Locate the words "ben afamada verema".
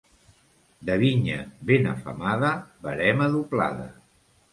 1.71-3.29